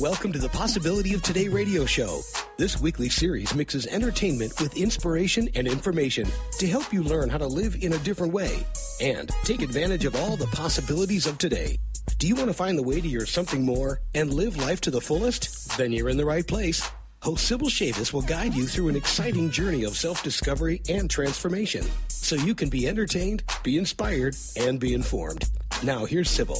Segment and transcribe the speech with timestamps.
[0.00, 2.22] Welcome to the Possibility of Today radio show.
[2.56, 6.26] This weekly series mixes entertainment with inspiration and information
[6.58, 8.64] to help you learn how to live in a different way
[9.02, 11.76] and take advantage of all the possibilities of today.
[12.16, 14.90] Do you want to find the way to your something more and live life to
[14.90, 15.76] the fullest?
[15.76, 16.88] Then you're in the right place.
[17.20, 21.84] Host Sybil Chavis will guide you through an exciting journey of self discovery and transformation
[22.08, 25.44] so you can be entertained, be inspired, and be informed.
[25.82, 26.56] Now, here's Sybil.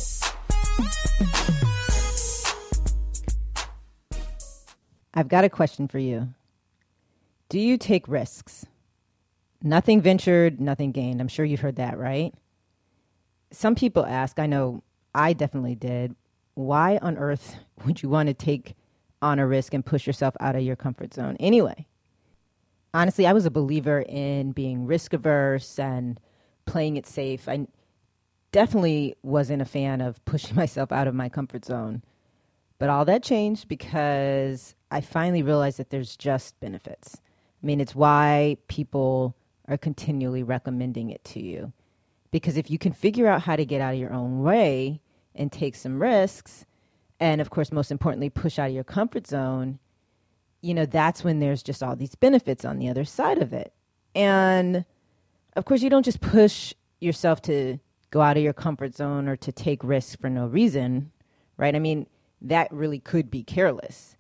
[5.20, 6.32] I've got a question for you.
[7.50, 8.64] Do you take risks?
[9.62, 11.20] Nothing ventured, nothing gained.
[11.20, 12.32] I'm sure you've heard that, right?
[13.50, 14.82] Some people ask, I know
[15.14, 16.16] I definitely did,
[16.54, 18.76] why on earth would you want to take
[19.20, 21.86] on a risk and push yourself out of your comfort zone anyway?
[22.94, 26.18] Honestly, I was a believer in being risk averse and
[26.64, 27.46] playing it safe.
[27.46, 27.66] I
[28.52, 32.04] definitely wasn't a fan of pushing myself out of my comfort zone.
[32.80, 37.20] But all that changed because I finally realized that there's just benefits.
[37.62, 39.36] I mean, it's why people
[39.68, 41.74] are continually recommending it to you.
[42.30, 45.02] Because if you can figure out how to get out of your own way
[45.34, 46.64] and take some risks,
[47.20, 49.78] and of course, most importantly, push out of your comfort zone,
[50.62, 53.74] you know, that's when there's just all these benefits on the other side of it.
[54.14, 54.86] And
[55.54, 57.78] of course, you don't just push yourself to
[58.10, 61.12] go out of your comfort zone or to take risks for no reason,
[61.58, 61.74] right?
[61.74, 62.06] I mean,
[62.42, 64.16] that really could be careless.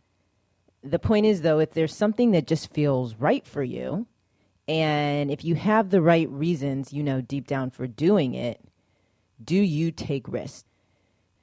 [0.82, 4.06] The point is, though, if there's something that just feels right for you,
[4.66, 8.60] and if you have the right reasons, you know, deep down for doing it,
[9.42, 10.64] do you take risks?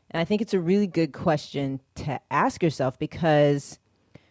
[0.09, 3.79] And I think it's a really good question to ask yourself because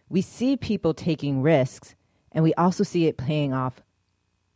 [0.09, 1.95] we see people taking risks
[2.31, 3.81] and we also see it paying off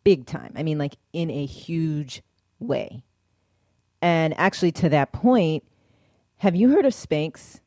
[0.04, 0.54] big time.
[0.56, 2.24] I mean, like in a huge
[2.60, 3.04] way.
[4.02, 5.64] And actually, to that point,
[6.38, 7.60] have you heard of Spanx?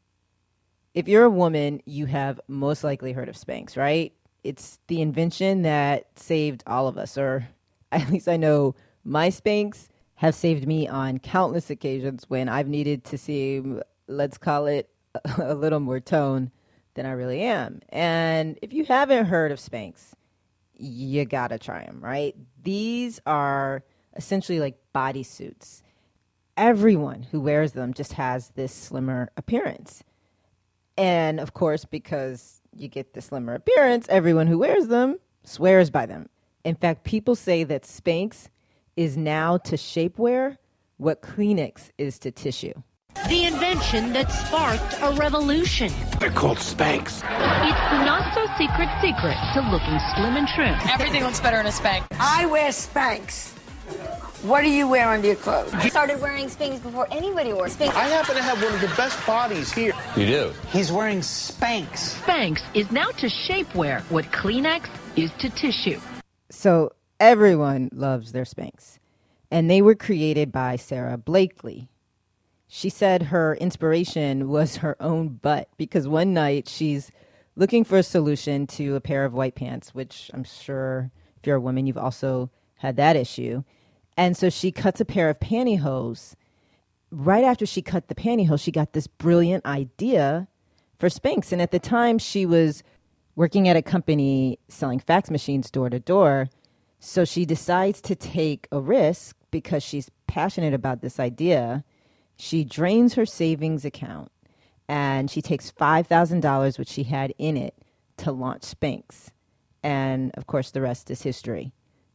[0.95, 4.13] If you're a woman, you have most likely heard of Spanx, right?
[4.45, 7.49] It's the invention that saved all of us, or
[7.93, 13.05] at least I know my Spanx have saved me on countless occasions when I've needed
[13.05, 14.89] to seem, let's call it,
[15.39, 16.51] a little more tone
[16.95, 17.81] than I really am.
[17.89, 20.13] And if you haven't heard of Spanx,
[20.77, 22.37] you gotta try them, right?
[22.63, 23.83] These are
[24.17, 25.83] essentially like bodysuits.
[26.57, 30.05] Everyone who wears them just has this slimmer appearance.
[30.97, 36.07] And of course, because you get the slimmer appearance, everyone who wears them swears by
[36.07, 36.29] them.
[36.65, 38.49] In fact, people say that Spanx
[38.97, 40.57] is now to shapewear
[40.97, 42.73] what Kleenex is to tissue.
[43.29, 45.93] The invention that sparked a revolution.
[46.19, 47.23] They're called Spanx.
[47.23, 50.75] It's the not so secret secret to looking slim and trim.
[50.91, 52.07] Everything looks better in a Spanx.
[52.19, 53.54] I wear Spanx.
[54.45, 55.73] What do you wear under your clothes?
[55.73, 57.95] I started wearing Spanx before anybody wore Spanx.
[57.95, 59.95] I happen to have one of the best bodies here.
[60.19, 60.53] You do?
[60.71, 62.21] He's wearing Spanx.
[62.21, 65.99] Spanx is now to shapewear what Kleenex is to tissue.
[66.51, 68.99] So everyone loves their Spanx.
[69.51, 71.89] And they were created by Sara Blakely.
[72.69, 77.11] She said her inspiration was her own butt because one night she's
[77.57, 81.57] looking for a solution to a pair of white pants, which I'm sure if you're
[81.57, 83.65] a woman, you've also had that issue.
[84.17, 86.35] And so she cuts a pair of pantyhose.
[87.11, 90.49] Right after she cut the pantyhose, she got this brilliant idea
[90.99, 91.53] for Spanx.
[91.53, 92.83] And at the time, she was
[93.37, 96.49] working at a company selling fax machines door to door.
[97.01, 101.85] So she decides to take a risk because she's passionate about this idea.
[102.37, 104.31] She drains her savings account
[104.89, 107.75] and she takes $5,000, which she had in it,
[108.19, 109.29] to launch Spanx.
[109.83, 111.73] And of course, the rest is history.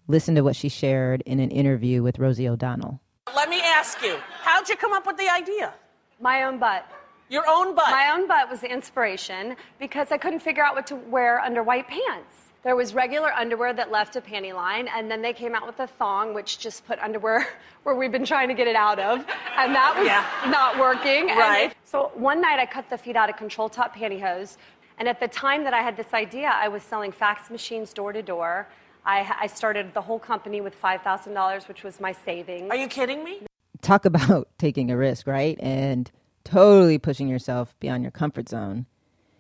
[0.10, 3.00] Listen to what she shared in an interview with Rosie O'Donnell.
[3.36, 5.72] Let me ask you, how'd you come up with the idea?
[6.20, 6.84] My own butt.
[7.30, 7.92] Your own butt?
[7.92, 11.62] My own butt was the inspiration because I couldn't figure out what to wear under
[11.62, 12.50] white pants.
[12.64, 15.80] There was regular underwear that left a panty line, and then they came out with
[15.80, 17.48] a thong, which just put underwear
[17.84, 19.20] where we've been trying to get it out of,
[19.58, 20.26] and that was Yeah.
[20.50, 21.28] not working.
[21.28, 21.66] Right.
[21.66, 24.58] And so one night I cut the feet out of control top pantyhose,
[24.98, 28.12] and at the time that I had this idea, I was selling fax machines door
[28.12, 28.68] to door.
[29.10, 32.70] I, I started the whole company with $5,000, which was my savings.
[32.70, 33.42] Are you kidding me?
[33.82, 35.58] Talk about taking a risk, right?
[35.60, 36.12] And
[36.44, 38.86] totally pushing yourself beyond your comfort zone.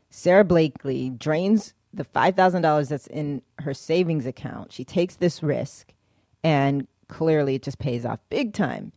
[0.10, 4.74] Sara Blakely drains the $5,000 that's in her savings account.
[4.74, 5.94] She takes this risk,
[6.44, 8.92] and clearly it just pays off big time.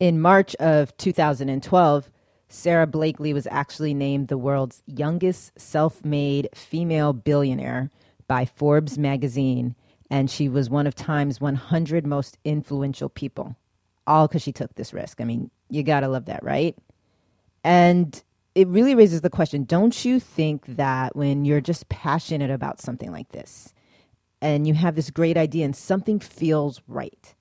[0.00, 2.10] In March of 2012,
[2.48, 7.90] Sara Blakely was actually named the world's youngest self made female billionaire
[8.26, 9.74] by Forbes magazine,
[10.10, 13.56] and she was one of Time's 100 most influential people.
[14.06, 15.20] All because she took this risk.
[15.20, 16.76] I mean, you gotta love that, right?
[17.64, 18.22] And
[18.54, 23.10] it really raises the question don't you think that when you're just passionate about something
[23.10, 23.74] like this
[24.40, 27.34] and you have this great idea and something feels right,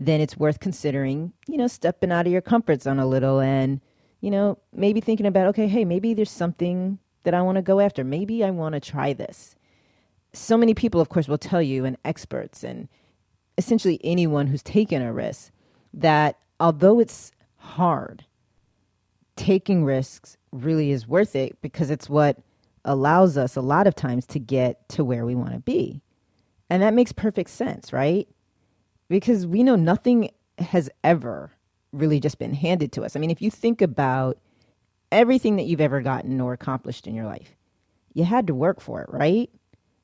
[0.00, 3.80] then it's worth considering, you know, stepping out of your comfort zone a little and,
[4.20, 7.80] you know, maybe thinking about, okay, hey, maybe there's something that I want to go
[7.80, 8.02] after.
[8.02, 9.54] Maybe I want to try this.
[10.38, 12.88] So many people, of course, will tell you, and experts, and
[13.58, 15.50] essentially anyone who's taken a risk,
[15.92, 18.24] that although it's hard,
[19.36, 22.38] taking risks really is worth it because it's what
[22.84, 26.00] allows us a lot of times to get to where we want to be.
[26.70, 28.28] And that makes perfect sense, right?
[29.08, 31.50] Because we know nothing has ever
[31.92, 33.16] really just been handed to us.
[33.16, 34.38] I mean, if you think about
[35.10, 37.56] everything that you've ever gotten or accomplished in your life,
[38.14, 39.50] you had to work for it, right?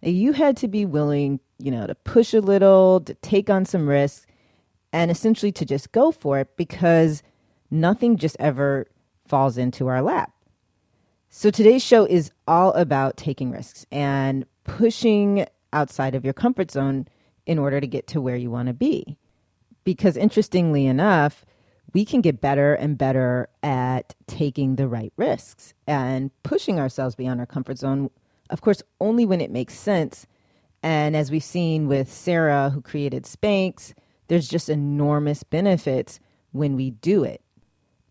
[0.05, 3.89] You had to be willing, you know, to push a little, to take on some
[3.89, 4.27] risks,
[4.93, 7.23] and essentially to just go for it because
[7.71, 8.87] nothing just ever
[9.27, 10.33] falls into our lap.
[11.31, 17.09] So today's show is all about taking risks and pushing outside of your comfort zone
[17.47, 19.17] in order to get to where you want to be.
[19.83, 21.45] Because interestingly enough,
[21.93, 27.41] we can get better and better at taking the right risks and pushing ourselves beyond
[27.41, 28.11] our comfort zone,
[28.51, 30.27] of course, only when it makes sense.
[30.83, 33.95] And as we've seen with Sara, who created Spanx,
[34.29, 36.21] there's just enormous benefits
[36.53, 37.43] when we do it.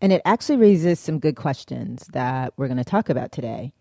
[0.00, 3.72] And it actually raises some good questions that we're going to talk about today.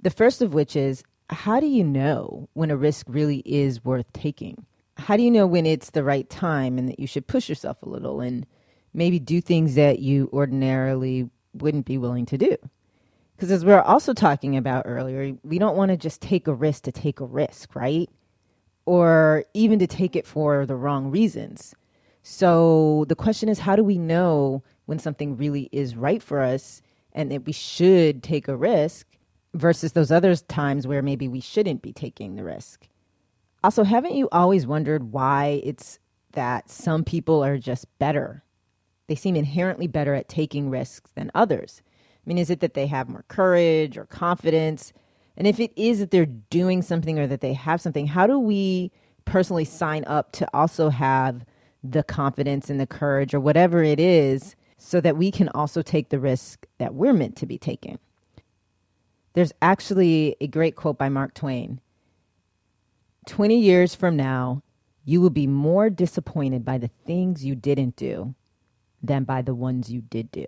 [0.00, 4.12] The first of which is how do you know when a risk really is worth
[4.12, 4.66] taking?
[4.96, 7.82] How do you know when it's the right time and that you should push yourself
[7.82, 8.46] a little and
[8.92, 12.56] maybe do things that you ordinarily wouldn't be willing to do?
[13.36, 16.54] Because as we were also talking about earlier, we don't want to just take a
[16.54, 18.08] risk to take a risk, right?
[18.86, 21.74] Or even to take it for the wrong reasons.
[22.22, 26.82] So the question is, how do we know when something really is right for us
[27.12, 29.06] and that we should take a risk
[29.54, 32.88] versus those other times where maybe we shouldn't be taking the risk.
[33.62, 35.98] Also, haven't you always wondered why it's
[36.32, 38.42] that some people are just better?
[39.06, 41.82] They seem inherently better at taking risks than others.
[42.24, 44.92] I mean, is it that they have more courage or confidence?
[45.36, 48.38] And if it is that they're doing something or that they have something, how do
[48.38, 48.92] we
[49.24, 51.44] personally sign up to also have
[51.82, 56.08] the confidence and the courage or whatever it is so that we can also take
[56.08, 57.98] the risk that we're meant to be taking.
[59.34, 61.80] There's actually a great quote by Mark Twain
[63.26, 64.62] 20 years from now,
[65.04, 68.34] you will be more disappointed by the things you didn't do
[69.02, 70.46] than by the ones you did do.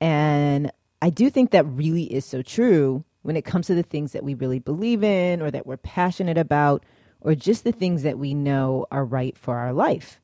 [0.00, 4.12] And I do think that really is so true when it comes to the things
[4.12, 6.84] that we really believe in or that we're passionate about
[7.20, 10.20] or just the things that we know are right for our life.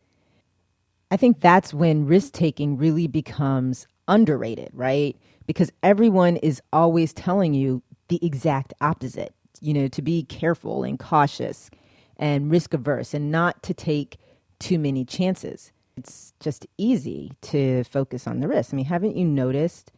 [1.10, 5.16] I think that's when risk taking really becomes underrated, right?
[5.46, 10.98] Because everyone is always telling you the exact opposite, you know, to be careful and
[10.98, 11.70] cautious
[12.16, 14.16] and risk averse and not to take
[14.58, 15.70] too many chances.
[15.96, 18.72] It's just easy to focus on the risk.
[18.72, 19.92] I mean, haven't you noticed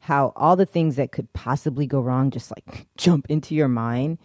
[0.00, 4.18] how all the things that could possibly go wrong just like jump into your mind?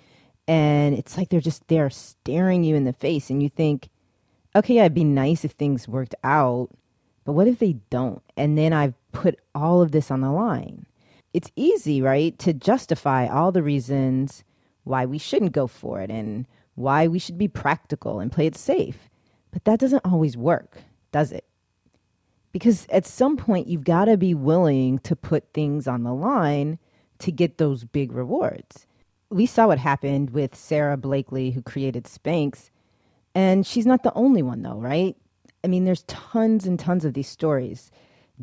[0.48, 3.90] And it's like they're just there staring you in the face, and you think,
[4.56, 6.70] okay, yeah, it'd be nice if things worked out,
[7.24, 8.24] but what if they don't?
[8.36, 10.88] And then I've put all of this on the line.
[11.34, 14.44] It's easy, right, to justify all the reasons
[14.84, 18.56] why we shouldn't go for it and why we should be practical and play it
[18.58, 19.10] safe.
[19.52, 21.46] But that doesn't always work, does it?
[22.52, 26.80] Because at some point, you've got to be willing to put things on the line
[27.20, 28.88] to get those big rewards.
[29.30, 32.70] We saw what happened with Sara Blakely, who created Spanx
[33.36, 35.16] and she's not the only one, though, right?
[35.64, 37.92] I mean, there's tons and tons of these stories.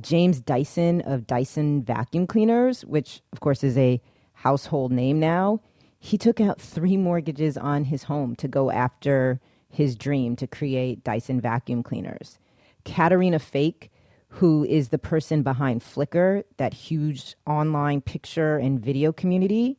[0.01, 4.01] James Dyson of Dyson Vacuum Cleaners, which of course is a
[4.35, 5.61] household name now,
[5.99, 11.03] he took out three mortgages on his home to go after his dream to create
[11.03, 12.39] Dyson vacuum cleaners.
[12.87, 13.91] Caterina Fake,
[14.29, 19.79] who is the person behind Flickr, that huge online picture and video community,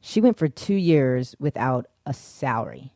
[0.00, 2.92] she went for two years without a salary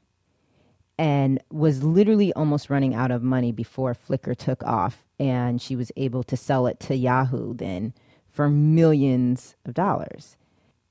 [0.99, 5.07] and was literally almost running out of money before Flickr took off.
[5.19, 7.95] And she was able to sell it to Yahoo then
[8.31, 10.37] for millions of dollars.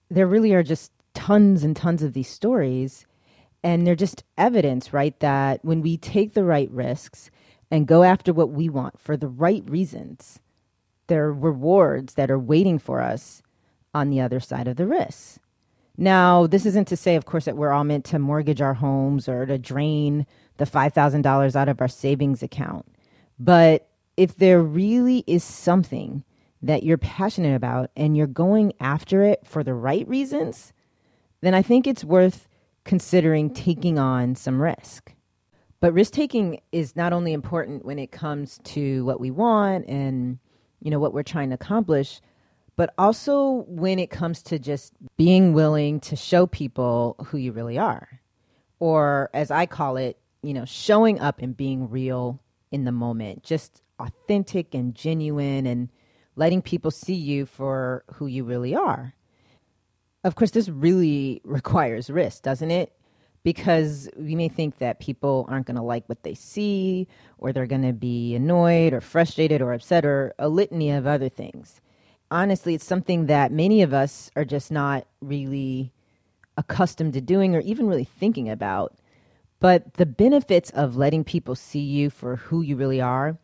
[0.09, 3.05] There really are just tons and tons of these stories.
[3.63, 7.29] And they're just evidence, right, that when we take the right risks
[7.71, 10.39] and go after what we want for the right reasons,
[11.07, 13.41] there are rewards that are waiting for us
[13.93, 15.39] on the other side of the risks.
[15.97, 19.27] Now, this isn't to say, of course, that we're all meant to mortgage our homes
[19.27, 20.25] or to drain
[20.57, 22.85] the $5,000 out of our savings account.
[23.37, 26.23] But if there really is something
[26.61, 30.73] that you're passionate about and you're going after it for the right reasons,
[31.41, 32.47] then I think it's worth
[32.83, 35.13] considering taking on some risk.
[35.81, 40.39] But risk taking is not only important when it comes to what we want and
[40.81, 42.21] you know what we're trying to accomplish,
[42.75, 47.77] but also when it comes to just being willing to show people who you really
[47.77, 48.21] are.
[48.79, 52.39] Or as I call it, you know, showing up and being real
[52.71, 55.89] in the moment, just authentic and genuine and
[56.35, 59.13] letting people see you for who you really are.
[60.23, 62.93] Of course, this really requires risk, doesn't it?
[63.43, 67.65] Because we may think that people aren't going to like what they see, or they're
[67.65, 71.79] going to be annoyed, or frustrated, or upset, or a litany of other things.
[72.29, 75.93] Honestly, it's something that many of us are just not really
[76.57, 78.93] accustomed to doing or even really thinking about.
[79.59, 83.37] But the benefits of letting people see you for who you really are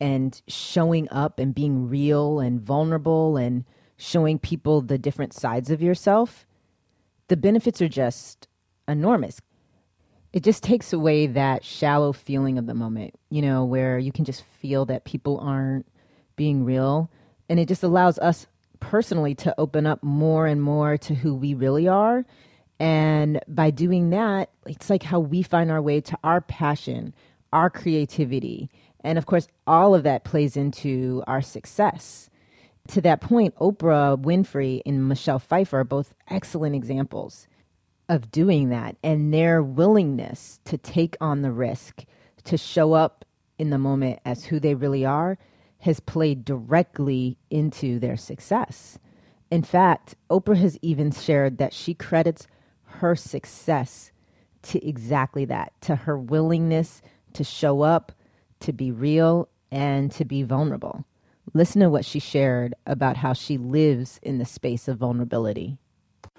[0.00, 3.64] and showing up and being real and vulnerable and
[3.96, 6.46] showing people the different sides of yourself,
[7.28, 8.48] the benefits are just
[8.88, 9.40] enormous.
[10.32, 14.24] It just takes away that shallow feeling of the moment, you know, where you can
[14.24, 15.86] just feel that people aren't
[16.36, 17.10] being real.
[17.48, 18.46] And it just allows us
[18.80, 22.24] personally to open up more and more to who we really are.
[22.80, 27.14] And by doing that, it's like how we find our way to our passion,
[27.52, 28.68] our creativity.
[29.04, 32.28] And of course, all of that plays into our success.
[32.88, 37.46] To that point, Oprah Winfrey and Michelle Pfeiffer are both excellent examples
[38.08, 42.04] of doing that and their willingness to take on the risk,
[42.44, 43.24] to show up
[43.58, 45.38] in the moment as who they really are,
[45.78, 48.98] has played directly into their success.
[49.50, 52.46] In fact, Oprah has even shared that she credits
[52.84, 54.10] her success
[54.62, 57.02] to exactly that, to her willingness
[57.34, 58.12] to show up,
[58.60, 61.04] to be real, and to be vulnerable.
[61.52, 65.78] Listen to what she shared about how she lives in the space of vulnerability.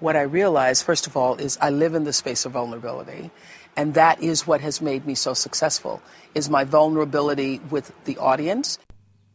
[0.01, 3.31] What I realize, first of all, is I live in the space of vulnerability.
[3.77, 6.01] And that is what has made me so successful,
[6.33, 8.77] is my vulnerability with the audience.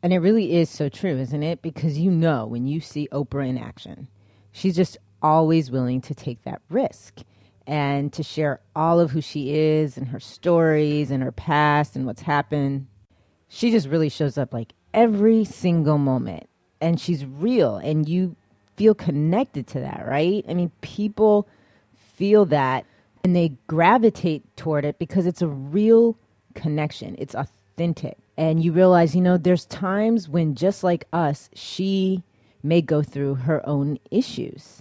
[0.02, 1.62] And it really is so true, isn't it?
[1.62, 4.08] Because you know when you see Oprah in action,
[4.52, 7.20] she's just always willing to take that risk
[7.66, 12.04] and to share all of who she is and her stories and her past and
[12.04, 12.86] what's happened.
[13.48, 16.50] She just really shows up like every single moment
[16.82, 18.36] and she's real and you
[18.80, 20.42] feel connected to that, right?
[20.48, 21.46] I mean, people
[22.14, 22.86] feel that
[23.22, 26.16] and they gravitate toward it because it's a real
[26.54, 27.14] connection.
[27.18, 28.16] It's authentic.
[28.38, 32.22] And you realize, you know, there's times when just like us, she
[32.62, 34.80] may go through her own issues.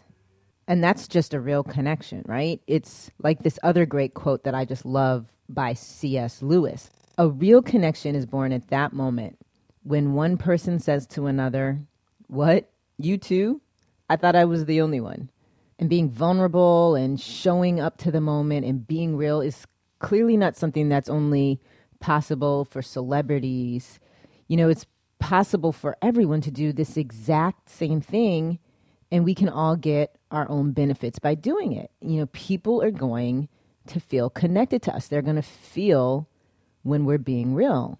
[0.66, 2.62] And that's just a real connection, right?
[2.68, 6.42] It's like this other great quote that I just love by C.S.
[6.42, 6.90] Lewis.
[7.18, 9.38] A real connection is born at that moment
[9.84, 11.82] when one person says to another,
[12.28, 12.70] What?
[12.98, 13.60] You too?
[14.10, 15.30] I thought I was the only one.
[15.78, 19.66] And being vulnerable and showing up to the moment and being real is
[20.00, 21.62] clearly not something that's only
[22.00, 24.00] possible for celebrities.
[24.48, 24.86] You know, it's
[25.20, 28.60] possible for everyone to do this exact same thing,
[29.12, 31.92] and we can all get our own benefits by doing it.
[32.02, 33.48] You know, people are going
[33.88, 36.28] to feel connected to us, they're going to feel
[36.84, 38.00] when we're being real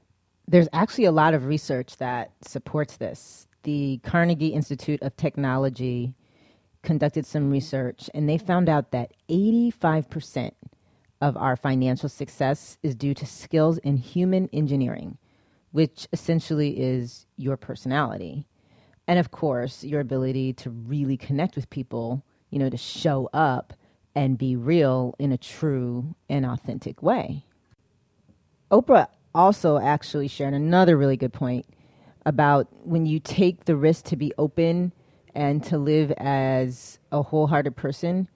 [0.50, 3.48] there's actually a lot of research that supports this.
[3.64, 6.14] The Carnegie Institute of Technology
[6.82, 10.52] conducted some research and they found out that 85%
[11.22, 15.18] of our financial success is due to skills in human engineering,
[15.72, 18.46] which essentially is your personality.
[19.08, 23.74] And of course, your ability to really connect with people, you know, to show up
[24.16, 27.46] and be real in a true and authentic way.
[28.72, 31.66] Oprah also actually shared another really good point
[32.26, 34.94] about when you take the risk to be open
[35.36, 38.28] and to live as a wholehearted person,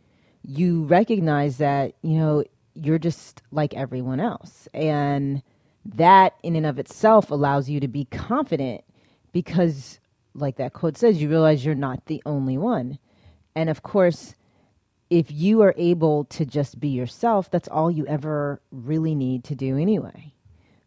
[0.44, 4.68] you recognize that, you know, you're just like everyone else.
[4.74, 5.44] And
[5.86, 8.84] that in and of itself allows you to be confident
[9.32, 10.00] because,
[10.34, 13.00] like that quote says, you realize you're not the only one.
[13.56, 14.36] And of course,
[15.10, 19.56] if you are able to just be yourself, that's all you ever really need to
[19.56, 20.34] do anyway.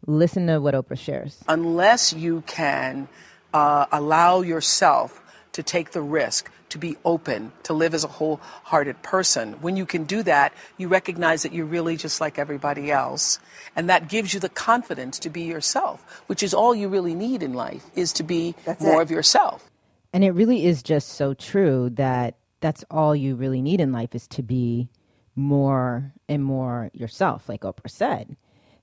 [0.07, 1.43] Listen to what Oprah shares.
[1.49, 3.09] Unless you can
[3.53, 5.21] uh, allow yourself
[5.51, 9.85] to take the risk, to be open, to live as a wholehearted person, when you
[9.85, 13.39] can do that, you recognize that you're really just like everybody else.
[13.75, 17.43] And that gives you the confidence to be yourself, which is all you really need
[17.43, 19.03] in life, is to be that's more it.
[19.03, 19.69] of yourself.
[20.13, 24.15] And it really is just so true that that's all you really need in life
[24.15, 24.89] is to be
[25.35, 28.37] more and more yourself, like Oprah said.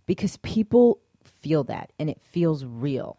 [0.06, 1.00] Because people
[1.44, 3.18] feel that and it feels real.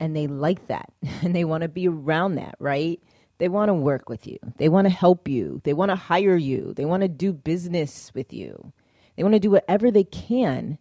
[0.00, 0.92] and they like that
[1.22, 3.00] and they want to be around that, right?
[3.38, 4.38] They want to work with you.
[4.58, 5.60] They want to help you.
[5.64, 6.74] They want to hire you.
[6.74, 8.72] They want to do business with you.
[9.16, 10.78] They want to do whatever they can.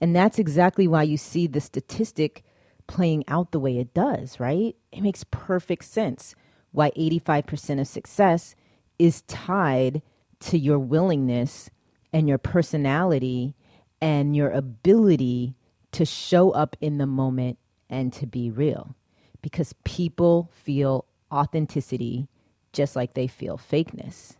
[0.00, 2.44] And that's exactly why you see the statistic
[2.86, 4.76] playing out the way it does, right?
[4.92, 6.34] It makes perfect sense
[6.72, 8.54] why 85% of success
[8.98, 10.02] is tied
[10.40, 11.70] to your willingness
[12.12, 13.54] and your personality
[14.00, 15.56] and your ability
[15.94, 17.58] to show up in the moment
[17.88, 18.94] and to be real.
[19.42, 22.28] Because people feel authenticity
[22.72, 24.36] just like they feel fakeness.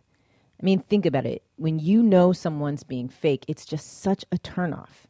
[0.61, 1.43] I mean, think about it.
[1.55, 5.07] When you know someone's being fake, it's just such a turnoff.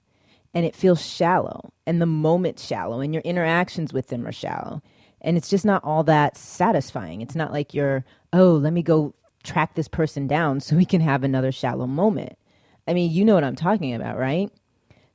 [0.53, 4.81] And it feels shallow, and the moment's shallow, and your interactions with them are shallow.
[5.21, 7.21] And it's just not all that satisfying.
[7.21, 11.01] It's not like you're, oh, let me go track this person down so we can
[11.01, 12.37] have another shallow moment.
[12.87, 14.51] I mean, you know what I'm talking about, right?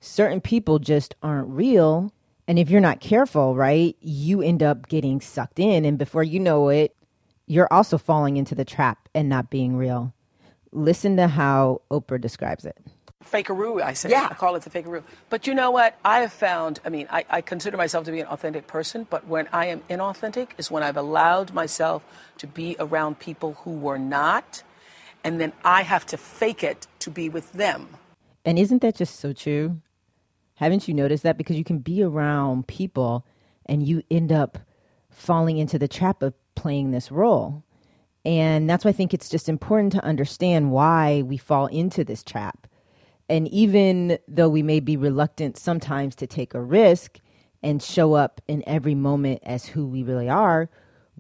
[0.01, 2.13] Certain people just aren't real.
[2.49, 5.85] And if you're not careful, right, you end up getting sucked in.
[5.85, 6.97] And before you know it,
[7.47, 10.15] you're also falling into the trap and not being real.
[10.73, 12.79] Listen to how Oprah describes it.
[13.25, 14.09] Fakeroo, I say.
[14.09, 14.29] Yeah.
[14.31, 15.03] I call it the fakeroo.
[15.29, 15.99] But you know what?
[16.05, 19.27] I have found, I mean, I, I consider myself to be an authentic person, but
[19.27, 22.03] when I am inauthentic is when I've allowed myself
[22.39, 24.63] to be around people who were not,
[25.23, 27.89] and then I have to fake it to be with them.
[28.45, 29.83] And isn't that just so true?
[30.61, 31.39] Haven't you noticed that?
[31.39, 33.27] Because you can be around people
[33.65, 34.59] and you end up
[35.09, 37.65] falling into the trap of playing this role.
[38.27, 42.23] And that's why I think it's just important to understand why we fall into this
[42.23, 42.67] trap.
[43.27, 47.21] And even though we may be reluctant sometimes to take a risk
[47.63, 50.69] and show up in every moment as who we really are,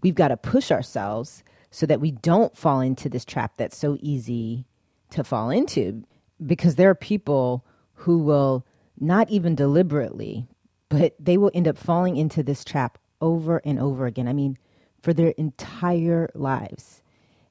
[0.03, 3.97] we've got to push ourselves so that we don't fall into this trap that's so
[4.01, 4.67] easy
[5.09, 6.05] to fall into.
[6.45, 8.67] Because there are people who will
[9.01, 10.47] not even deliberately,
[10.89, 14.29] but they will end up falling into this trap over and over again.
[14.29, 14.59] I mean,
[15.03, 17.03] for their entire lives.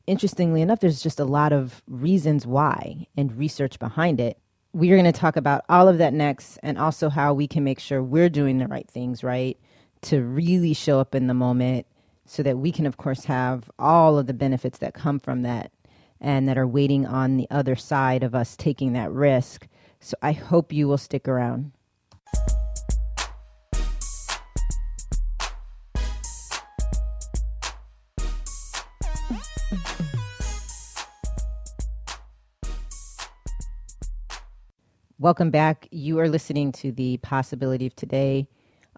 [0.07, 4.37] Interestingly enough, there's just a lot of reasons why and research behind it.
[4.73, 7.63] We are going to talk about all of that next and also how we can
[7.63, 9.57] make sure we're doing the right things, right?
[10.03, 11.85] To really show up in the moment
[12.25, 15.71] so that we can, of course, have all of the benefits that come from that
[16.21, 19.67] and that are waiting on the other side of us taking that risk.
[20.01, 21.71] So I hope you will stick around.
[35.19, 35.89] Welcome back.
[35.91, 38.47] You are listening to the possibility of today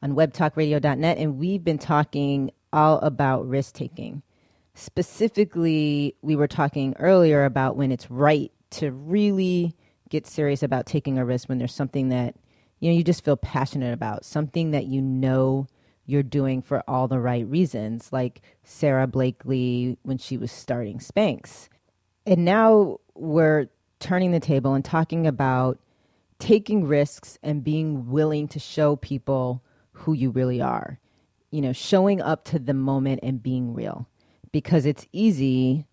[0.04, 4.22] on webtalkradio.net, and we've been talking all about risk taking.
[4.76, 9.76] Specifically, we were talking earlier about when it's right to really
[10.12, 12.36] get serious about taking a risk when there's something that
[12.80, 15.68] you know you just feel passionate about, something that you know
[16.06, 21.70] you're doing for all the right reasons, like Sara Blakely when she was starting Spanx.
[22.26, 23.68] And now we're
[24.00, 25.80] turning the table and talking about
[26.40, 31.00] taking risks and being willing to show people who you really are.
[31.52, 34.08] You know, showing up to the moment and being real
[34.52, 35.86] because it's easy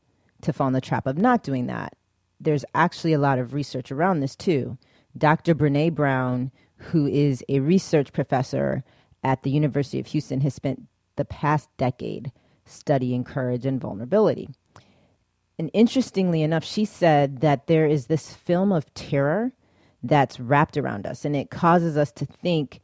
[0.43, 1.95] to fall in the trap of not doing that.
[2.41, 4.79] There's actually a lot of research around this too.
[5.17, 5.55] Dr.
[5.55, 8.85] Brene Brown, who is a research professor
[9.25, 10.83] at the University of Houston, has spent
[11.17, 12.31] the past decade
[12.65, 14.49] studying courage and vulnerability.
[15.59, 19.53] And interestingly enough, she said that there is this film of terror
[20.03, 22.81] that's wrapped around us, and it causes us to think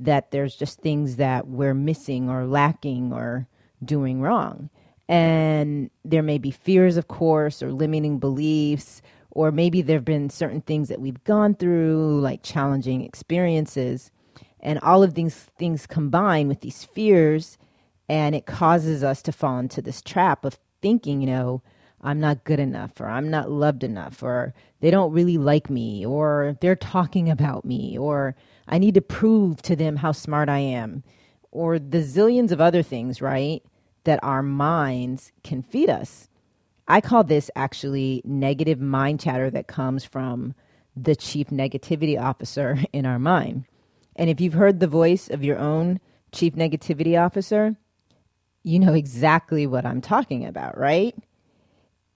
[0.00, 3.46] that there's just things that we're missing or lacking or
[3.84, 4.68] doing wrong.
[5.08, 10.30] And there may be fears, of course, or limiting beliefs, or maybe there have been
[10.30, 14.10] certain things that we've gone through, like challenging experiences.
[14.58, 17.56] And all of these things combine with these fears,
[18.08, 21.62] and it causes us to fall into this trap of thinking, you know,
[22.02, 26.04] I'm not good enough, or I'm not loved enough, or they don't really like me,
[26.04, 28.34] or they're talking about me, or
[28.66, 31.04] I need to prove to them how smart I am,
[31.52, 33.62] or the zillions of other things, right?
[34.06, 36.28] That our minds can feed us.
[36.88, 40.54] I call this actually negative mind chatter that comes from
[40.96, 43.64] the chief negativity officer in our mind.
[44.14, 46.00] And if you've heard the voice of your own
[46.32, 47.76] chief negativity officer,
[48.62, 51.14] you know exactly what I'm talking about, right?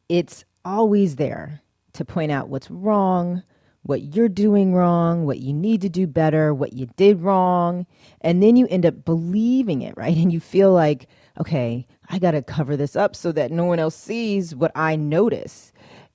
[0.09, 1.63] It's always there
[1.95, 3.43] to point out what's wrong,
[3.83, 7.87] what you're doing wrong, what you need to do better, what you did wrong.
[8.21, 10.17] And then you end up believing it, right?
[10.21, 11.07] And you feel like,
[11.41, 14.97] okay, I got to cover this up so that no one else sees what I
[14.97, 15.73] notice.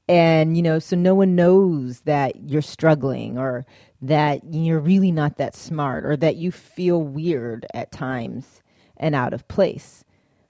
[0.10, 3.66] And, you know, so no one knows that you're struggling or
[4.02, 8.62] that you're really not that smart or that you feel weird at times.
[8.98, 10.04] and out of place.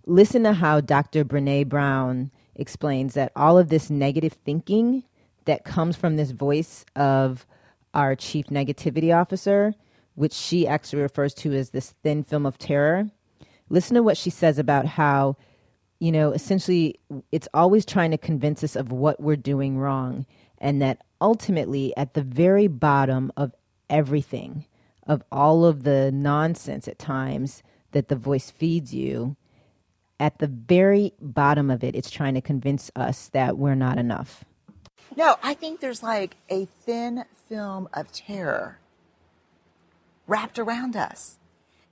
[0.05, 1.25] Listen to how Dr.
[1.25, 5.03] Brene Brown explains that all of this negative thinking
[5.45, 7.45] that comes from this voice of
[7.93, 9.73] our chief negativity officer,
[10.15, 13.09] which she actually refers to as this thin film of terror.
[13.69, 15.37] Listen to what she says about how,
[15.99, 16.99] you know, essentially
[17.31, 20.25] it's always trying to convince us of what we're doing wrong,
[20.57, 23.53] and that ultimately, at the very bottom of
[23.89, 24.65] everything,
[25.07, 29.35] of all of the nonsense at times that the voice feeds you,
[30.19, 34.45] at the very bottom of it, it's trying to convince us that we're not enough.
[35.15, 38.79] No, I think there's like a thin film of terror
[40.27, 41.37] wrapped around us.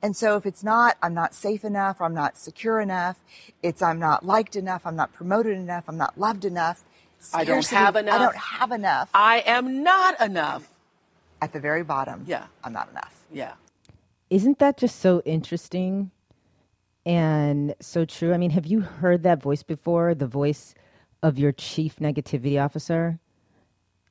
[0.03, 3.17] And so if it's not, I'm not safe enough, or I'm not secure enough,
[3.63, 6.83] it's I'm not liked enough, I'm not promoted enough, I'm not loved enough.
[7.33, 8.13] I don't have enough.
[8.13, 9.09] I don't have enough.
[9.13, 10.67] I am not enough.
[11.41, 13.23] At the very bottom, yeah, I'm not enough.
[13.31, 13.53] Yeah.
[14.29, 16.11] Isn't that just so interesting
[17.05, 18.33] and so true?
[18.33, 20.13] I mean, have you heard that voice before?
[20.13, 20.75] The voice
[21.21, 23.19] of your chief negativity officer?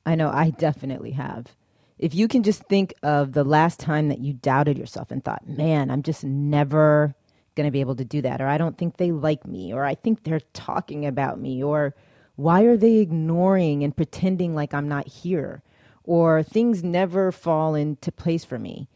[0.07, 1.55] I know I definitely have.
[1.99, 5.47] If you can just think of the last time that you doubted yourself and thought,
[5.47, 7.15] man, I'm just never
[7.55, 9.85] going to be able to do that, or I don't think they like me, or
[9.85, 11.93] I think they're talking about me, or
[12.35, 15.61] why are they ignoring and pretending like I'm not here,
[16.03, 18.89] or things never fall into place for me.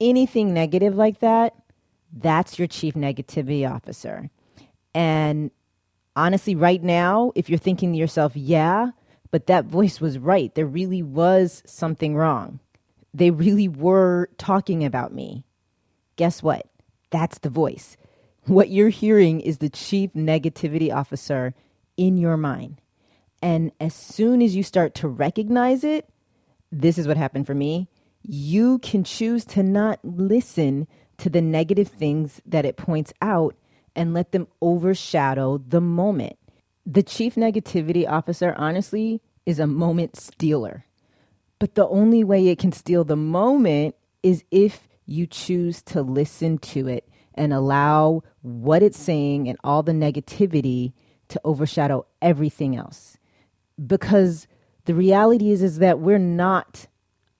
[0.00, 1.54] Anything negative like that,
[2.12, 4.30] that's your chief negativity officer.
[4.94, 5.50] And
[6.14, 8.90] honestly, right now, if you're thinking to yourself, yeah,
[9.34, 12.60] but that voice was right, there really was something wrong.
[13.12, 15.42] They really were talking about me.
[16.14, 16.68] Guess what?
[17.10, 17.96] That's the voice.
[18.44, 21.52] What you're hearing is the chief negativity officer
[21.96, 22.80] in your mind.
[23.42, 26.08] And as soon as you start to recognize it,
[26.70, 27.88] this is what happened for me.
[28.22, 30.86] You can choose to not listen
[31.18, 33.56] to the negative things that it points out
[33.96, 36.38] and let them overshadow the moment.
[36.86, 40.84] The chief negativity officer, honestly, is a moment stealer.
[41.58, 46.58] But the only way it can steal the moment is if you choose to listen
[46.58, 50.92] to it and allow what it's saying and all the negativity
[51.28, 53.16] to overshadow everything else.
[53.84, 54.46] Because
[54.84, 56.86] the reality is is that we're not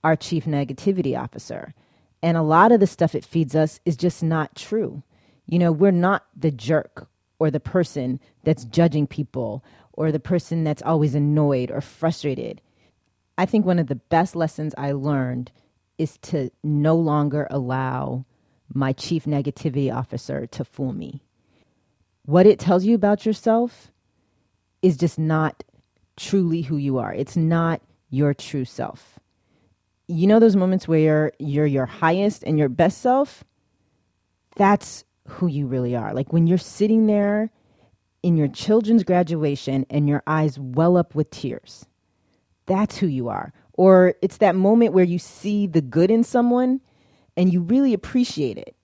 [0.03, 1.73] our chief negativity officer.
[2.21, 5.03] And a lot of the stuff it feeds us is just not true.
[5.45, 7.07] You know, we're not the jerk
[7.39, 12.61] or the person that's judging people or the person that's always annoyed or frustrated.
[13.37, 15.51] I think one of the best lessons I learned
[15.97, 18.25] is to no longer allow
[18.73, 21.21] my chief negativity officer to fool me.
[22.23, 23.91] What it tells you about yourself
[24.81, 25.63] is just not
[26.17, 27.13] truly who you are.
[27.13, 29.19] It's not your true self.
[30.07, 33.43] You know those moments where you're you're your highest and your best self?
[34.55, 36.13] That's who you really are.
[36.13, 37.51] Like when you're sitting there
[38.23, 41.85] in your children's graduation and your eyes well up with tears.
[42.65, 43.53] That's who you are.
[43.73, 46.81] Or it's that moment where you see the good in someone
[47.37, 48.75] and you really appreciate it.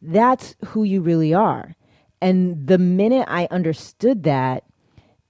[0.00, 1.74] That's who you really are.
[2.22, 4.64] And the minute I understood that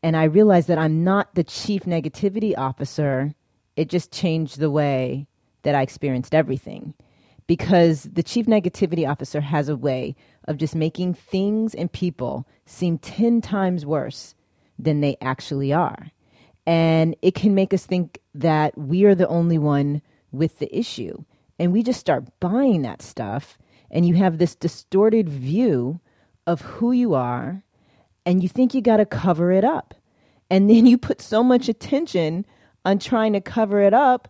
[0.02, 3.34] and I realized that I'm not the chief negativity officer,
[3.74, 5.26] it just changed the way
[5.62, 6.94] that I experienced everything
[7.46, 12.98] because the chief negativity officer has a way of just making things and people seem
[12.98, 14.34] 10 times worse
[14.78, 16.10] than they actually are.
[16.66, 20.00] And it can make us think that we are the only one
[20.32, 21.24] with the issue.
[21.58, 23.58] And we just start buying that stuff,
[23.90, 26.00] and you have this distorted view
[26.46, 27.62] of who you are,
[28.26, 29.94] and you think you got to cover it up.
[30.50, 32.44] And then you put so much attention
[32.84, 34.28] on trying to cover it up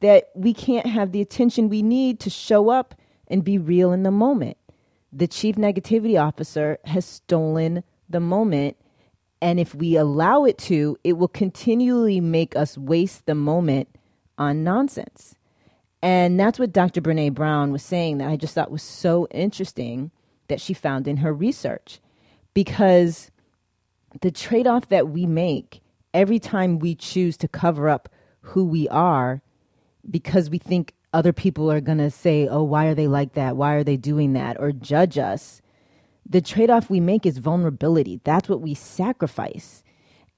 [0.00, 2.94] that we can't have the attention we need to show up
[3.28, 4.56] and be real in the moment.
[5.12, 8.76] The chief negativity officer has stolen the moment.
[9.40, 13.88] And if we allow it to, it will continually make us waste the moment
[14.38, 15.34] on nonsense.
[16.02, 17.00] And that's what Dr.
[17.00, 20.10] Brene Brown was saying that I just thought was so interesting
[20.48, 22.00] that she found in her research.
[22.54, 23.30] Because
[24.20, 25.82] the trade off that we make
[26.14, 28.08] every time we choose to cover up
[28.40, 29.42] who we are
[30.10, 33.56] because we think other people are going to say, oh, why are they like that?
[33.56, 34.58] Why are they doing that?
[34.60, 35.62] Or judge us.
[36.28, 38.20] The trade off we make is vulnerability.
[38.24, 39.82] That's what we sacrifice.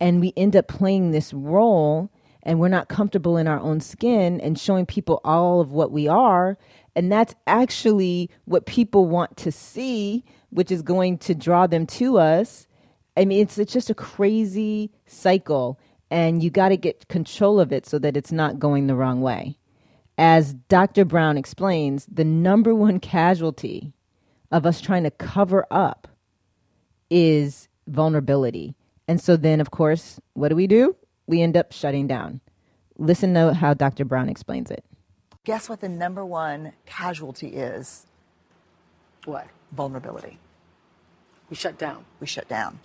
[0.00, 2.10] And we end up playing this role
[2.42, 6.06] and we're not comfortable in our own skin and showing people all of what we
[6.06, 6.56] are.
[6.94, 12.18] And that's actually what people want to see, which is going to draw them to
[12.18, 12.66] us.
[13.16, 15.78] I mean, it's, it's just a crazy cycle
[16.10, 19.20] and you got to get control of it so that it's not going the wrong
[19.20, 19.57] way.
[20.18, 21.04] As Dr.
[21.04, 23.92] Brown explains, the number one casualty
[24.50, 26.08] of us trying to cover up
[27.08, 28.74] is vulnerability.
[29.06, 30.96] And so then, of course, what do we do?
[31.28, 32.40] We end up shutting down.
[32.98, 34.04] Listen to how Dr.
[34.04, 34.84] Brown explains it.
[35.44, 38.04] Guess what the number one casualty is?
[39.24, 39.46] What?
[39.72, 40.38] Vulnerability.
[41.48, 42.04] We shut down.
[42.18, 42.80] We shut down.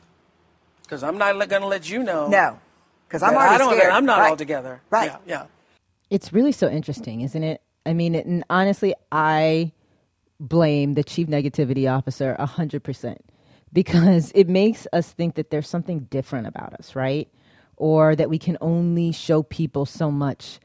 [0.84, 2.28] Because I'm not going to let you know.
[2.28, 2.60] No,
[3.08, 3.92] because I'm already I don't, scared.
[3.92, 4.30] I'm not right.
[4.30, 4.82] all together.
[4.90, 5.12] Right.
[5.12, 5.18] Yeah.
[5.26, 5.46] yeah.
[6.14, 7.60] It's really so interesting, isn't it?
[7.88, 9.72] I mean, it, and honestly, I
[10.40, 13.18] blame the chief negativity officer 100%
[13.74, 17.28] because it makes us think that there's something different about us, right?
[17.78, 20.60] Or that we can only show people so much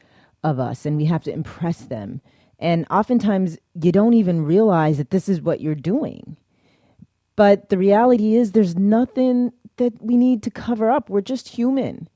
[0.44, 2.20] of us and we have to impress them.
[2.58, 6.37] And oftentimes, you don't even realize that this is what you're doing.
[7.37, 11.08] But the reality is, there's nothing that we need to cover up.
[11.08, 12.06] We're just human.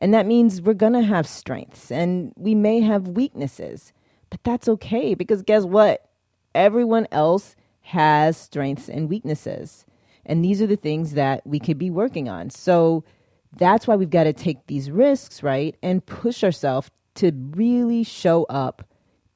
[0.00, 3.92] And that means we're going to have strengths and we may have weaknesses.
[4.30, 6.08] But that's okay because guess what?
[6.54, 9.84] Everyone else has strengths and weaknesses.
[10.24, 12.50] And these are the things that we could be working on.
[12.50, 13.04] So
[13.56, 15.76] that's why we've got to take these risks, right?
[15.82, 18.84] And push ourselves to really show up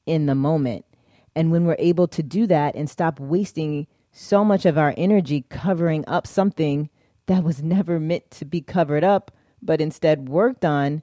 [0.05, 0.85] in the moment.
[1.35, 5.45] And when we're able to do that and stop wasting so much of our energy
[5.49, 6.89] covering up something
[7.25, 9.31] that was never meant to be covered up,
[9.65, 11.01] but instead worked on,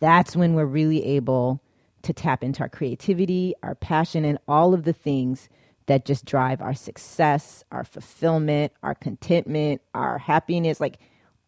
[0.00, 1.60] that's when we're really able
[2.02, 5.48] to tap into our creativity, our passion, and all of the things
[5.86, 10.98] that just drive our success, our fulfillment, our contentment, our happiness, like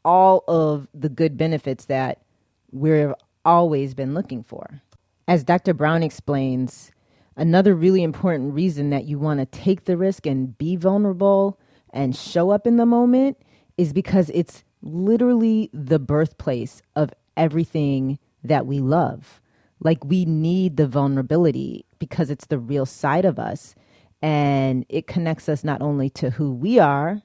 [0.05, 2.23] all of the good benefits that
[2.73, 4.83] we've always been looking for.
[5.29, 5.75] As Dr.
[5.75, 6.91] Brown explains,
[7.37, 11.59] another really important reason that you want to take the risk and be vulnerable
[11.93, 13.37] and show up in the moment
[13.77, 19.41] is because it's literally the birthplace of everything that we love.
[19.81, 23.75] Like we need the vulnerability because it's the real side of us.
[24.23, 27.23] And it connects us not only to who we are,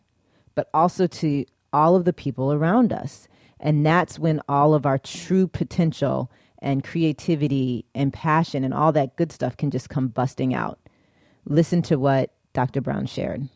[0.55, 3.27] but also to all of the people around us.
[3.59, 9.17] And that's when all of our true potential and creativity and passion and all that
[9.17, 10.79] good stuff can just come busting out.
[11.45, 12.81] Listen to what Dr.
[12.81, 13.49] Brown shared.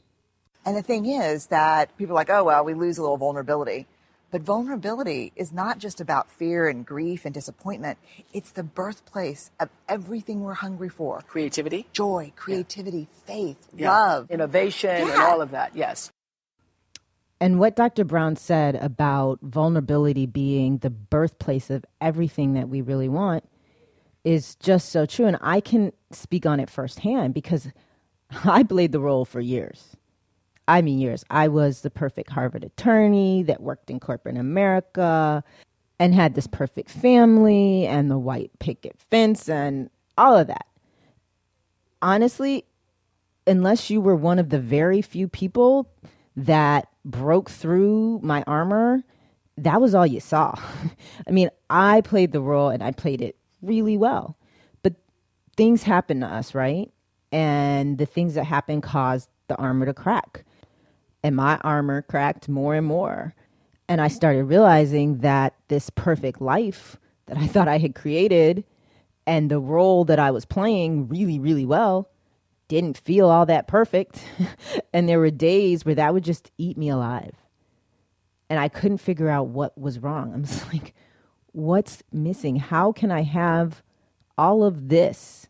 [0.65, 3.88] And the thing is that people are like, oh, well, we lose a little vulnerability.
[4.32, 7.98] But vulnerability is not just about fear and grief and disappointment.
[8.32, 13.26] It's the birthplace of everything we're hungry for creativity, joy, creativity, yeah.
[13.26, 13.91] faith, yeah.
[13.91, 15.13] love, innovation, yeah.
[15.13, 15.76] and all of that.
[15.76, 16.12] Yes.
[17.41, 18.04] And what Dr.
[18.04, 23.45] Brown said about vulnerability being the birthplace of everything that we really want
[24.24, 25.26] is just so true.
[25.26, 27.69] And I can speak on it firsthand because
[28.43, 29.95] I played the role for years.
[30.69, 31.25] I mean, years.
[31.32, 35.43] I was the perfect Harvard attorney that worked in corporate America
[35.97, 40.67] and had this perfect family and the white picket fence and all of that.
[42.03, 42.65] Honestly,
[43.47, 45.89] unless you were one of the very few people
[46.36, 49.03] that broke through my armor,
[49.58, 50.53] that was all you saw.
[51.27, 54.38] I mean, I played the role and I played it really well.
[54.84, 54.93] But
[55.58, 56.91] things happen to us, right?
[57.32, 60.45] And the things that happen caused the armor to crack
[61.23, 63.36] and my armor cracked more and more.
[63.88, 68.63] And I started realizing that this perfect life that I thought I had created
[69.25, 72.10] and the role that I was playing really, really well
[72.67, 74.23] didn't feel all that perfect.
[74.93, 77.36] and there were days where that would just eat me alive.
[78.49, 80.34] And I couldn't figure out what was wrong.
[80.34, 80.93] I'm just like,
[81.51, 82.55] what's missing?
[82.55, 83.84] How can I have
[84.38, 85.47] all of this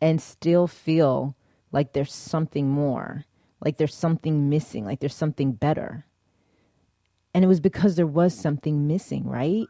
[0.00, 1.36] and still feel
[1.70, 3.24] like there's something more?
[3.64, 6.04] Like there's something missing, like there's something better.
[7.34, 9.66] And it was because there was something missing, right?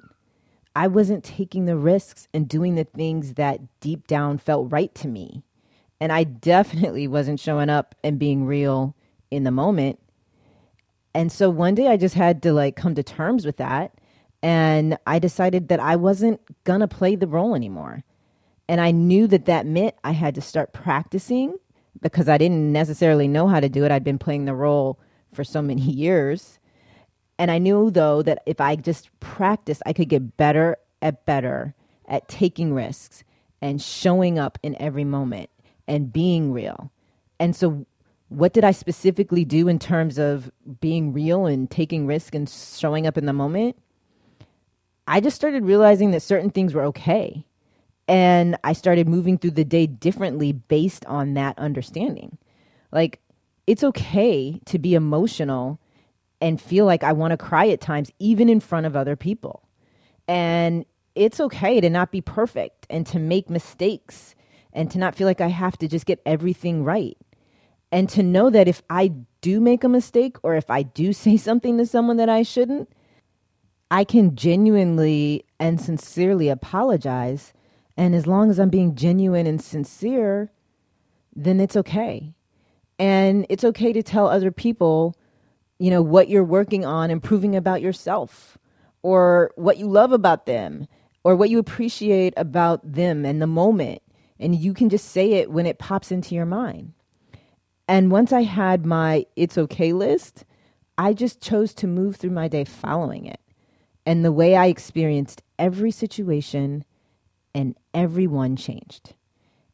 [0.74, 5.08] I wasn't taking the risks and doing the things that deep down felt right to
[5.08, 5.44] me.
[6.00, 8.96] And I definitely wasn't showing up and being real
[9.30, 9.98] in the moment.
[11.14, 13.92] And so one day I just had to like come to terms with that.
[14.42, 18.02] And I decided that I wasn't going to play the role anymore.
[18.68, 21.58] And I knew that that meant I had to start practicing
[22.00, 23.90] because I didn't necessarily know how to do it.
[23.90, 24.98] I'd been playing the role
[25.32, 26.58] for so many years.
[27.38, 31.74] And I knew, though, that if I just practiced, I could get better at better
[32.06, 33.24] at taking risks
[33.60, 35.50] and showing up in every moment
[35.88, 36.90] and being real.
[37.40, 37.86] And so,
[38.28, 40.50] what did I specifically do in terms of
[40.80, 43.76] being real and taking risk and showing up in the moment?
[45.06, 47.44] I just started realizing that certain things were okay
[48.08, 52.38] and I started moving through the day differently based on that understanding.
[52.90, 53.20] Like,
[53.66, 55.78] it's okay to be emotional
[56.40, 59.62] and feel like I want to cry at times, even in front of other people.
[60.26, 60.84] And
[61.14, 64.34] it's okay to not be perfect and to make mistakes
[64.72, 67.16] and to not feel like I have to just get everything right.
[67.90, 69.12] And to know that if I
[69.42, 72.88] do make a mistake or if I do say something to someone that I shouldn't,
[73.90, 77.52] I can genuinely and sincerely apologize.
[77.96, 80.50] And as long as I'm being genuine and sincere,
[81.34, 82.34] then it's okay.
[82.98, 85.16] And it's okay to tell other people,
[85.78, 88.58] you know, what you're working on improving about yourself
[89.02, 90.86] or what you love about them
[91.24, 94.02] or what you appreciate about them and the moment.
[94.38, 96.92] And you can just say it when it pops into your mind.
[97.88, 100.44] And once I had my it's okay list,
[100.96, 103.40] I just chose to move through my day following it
[104.04, 106.84] and the way I experienced every situation
[107.54, 109.14] and everyone changed.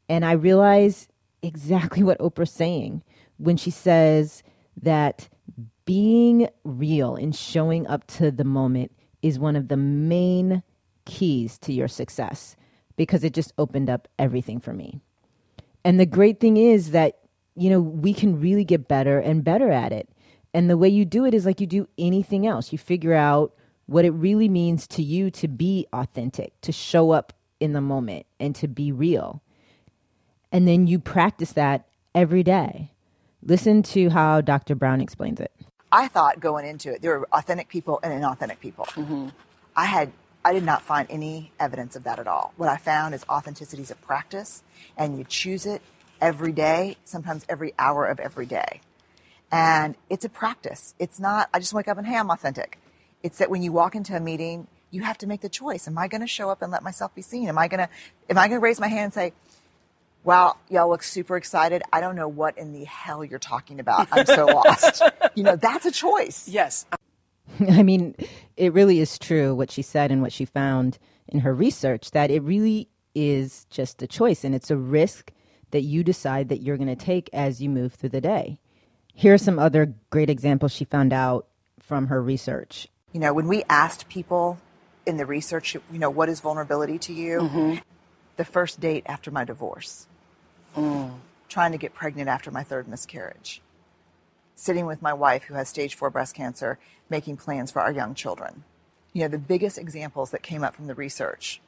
[0.08, 1.08] And I realize
[1.42, 3.02] exactly what Oprah's saying
[3.36, 4.42] when she says
[4.82, 5.28] that
[5.84, 10.62] being real and showing up to the moment is one of the main
[11.04, 12.56] keys to your success
[12.96, 15.00] because it just opened up everything for me.
[15.84, 17.18] And the great thing is that,
[17.54, 20.08] you know, we can really get better and better at it.
[20.52, 22.72] And the way you do it is like you do anything else.
[22.72, 23.54] You figure out
[23.86, 28.26] what it really means to you to be authentic, to show up in the moment
[28.38, 29.42] and to be real.
[30.52, 32.92] And then you practice that every day.
[33.42, 34.74] Listen to how Dr.
[34.74, 35.52] Brown explains it.
[35.90, 38.86] I thought going into it, there were authentic people and inauthentic people.
[38.86, 39.28] Mm-hmm.
[39.76, 40.12] I had,
[40.44, 42.52] I did not find any evidence of that at all.
[42.56, 44.62] What I found is authenticity is a practice,
[44.96, 45.82] and you choose it
[46.20, 48.80] every day, sometimes every hour of every day.
[49.50, 50.94] And it's a practice.
[50.98, 52.78] It's not, I just wake up and, hey, I'm authentic.
[53.22, 55.86] It's that when you walk into a meeting, you have to make the choice.
[55.86, 57.48] Am I going to show up and let myself be seen?
[57.48, 57.88] Am I going to,
[58.30, 59.32] am I going to raise my hand and say,
[60.24, 61.82] wow, y'all look super excited.
[61.92, 64.08] I don't know what in the hell you're talking about.
[64.12, 65.02] I'm so lost.
[65.34, 66.48] You know, that's a choice.
[66.48, 66.86] Yes.
[67.68, 68.14] I mean,
[68.56, 70.98] it really is true what she said and what she found
[71.28, 75.32] in her research that it really is just a choice and it's a risk
[75.70, 78.58] that you decide that you're going to take as you move through the day.
[79.14, 81.46] Here are some other great examples she found out
[81.80, 82.88] from her research.
[83.12, 84.58] You know, when we asked people
[85.08, 87.40] in the research, you know, what is vulnerability to you?
[87.40, 87.74] Mm-hmm.
[88.36, 90.06] The first date after my divorce,
[90.76, 91.12] mm.
[91.48, 93.62] trying to get pregnant after my third miscarriage,
[94.54, 98.14] sitting with my wife who has stage four breast cancer, making plans for our young
[98.14, 98.64] children.
[99.12, 101.60] You know, the biggest examples that came up from the research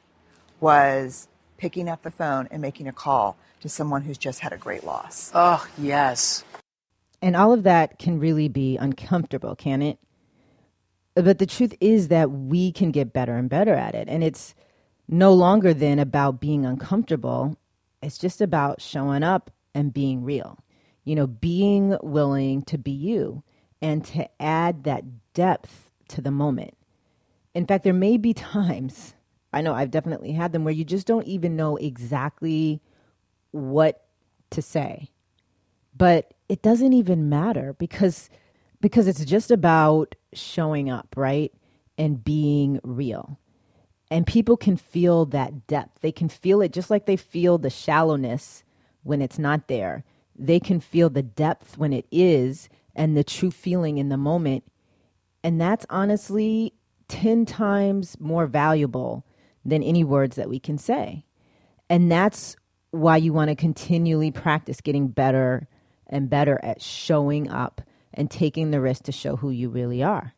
[0.61, 1.27] was
[1.57, 4.83] picking up the phone and making a call to someone who's just had a great
[4.83, 5.31] loss.
[5.33, 6.45] Oh, yes.
[7.21, 9.99] And all of that can really be uncomfortable, can it?
[11.15, 14.07] But the truth is that we can get better and better at it.
[14.07, 14.55] And it's
[15.07, 17.57] no longer then about being uncomfortable.
[18.01, 20.59] It's just about showing up and being real.
[21.03, 23.43] You know, being willing to be you
[23.81, 26.75] and to add that depth to the moment.
[27.53, 29.15] In fact, there may be times,
[29.51, 32.81] I know I've definitely had them, where you just don't even know exactly
[33.51, 34.05] what
[34.51, 35.09] to say.
[35.95, 38.29] But it doesn't even matter because
[38.81, 41.53] because it's just about showing up, right?
[41.97, 43.39] And being real.
[44.09, 46.01] And people can feel that depth.
[46.01, 48.63] They can feel it just like they feel the shallowness
[49.03, 50.03] when it's not there.
[50.35, 54.65] They can feel the depth when it is and the true feeling in the moment.
[55.43, 56.73] And that's honestly
[57.07, 59.25] 10 times more valuable
[59.63, 61.25] than any words that we can say.
[61.89, 62.55] And that's
[62.91, 65.67] why you want to continually practice getting better
[66.07, 67.81] and better at showing up
[68.13, 70.33] and taking the risk to show who you really are.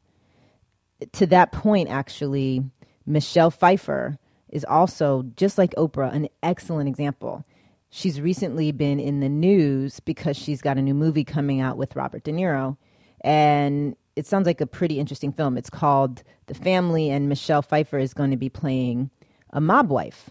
[1.13, 2.63] To that point, actually,
[3.05, 4.17] Michelle Pfeiffer
[4.49, 7.43] is also, just like Oprah, an excellent example.
[7.89, 11.95] She's recently been in the news because she's got a new movie coming out with
[11.95, 12.77] Robert De Niro.
[13.21, 15.57] And it sounds like a pretty interesting film.
[15.57, 19.09] It's called The Family, and Michelle Pfeiffer is going to be playing
[19.49, 20.29] a mob wife.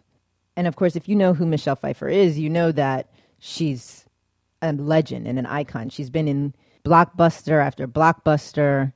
[0.56, 4.06] And of course, if you know who Michelle Pfeiffer is, you know that she's
[4.60, 5.88] a legend and an icon.
[5.88, 8.92] She's been in blockbuster after blockbuster.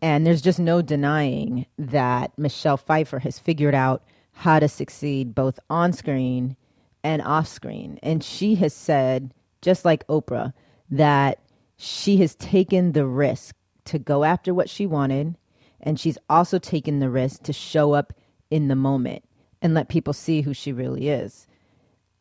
[0.00, 5.58] And there's just no denying that Michelle Pfeiffer has figured out how to succeed both
[5.70, 6.56] on screen
[7.02, 7.98] and off screen.
[8.02, 10.52] And she has said, just like Oprah,
[10.90, 11.38] that
[11.76, 13.54] she has taken the risk
[13.86, 15.36] to go after what she wanted.
[15.80, 18.12] And she's also taken the risk to show up
[18.50, 19.24] in the moment
[19.60, 21.46] and let people see who she really is.